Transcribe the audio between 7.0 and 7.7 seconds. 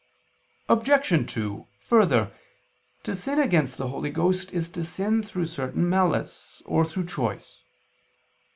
choice.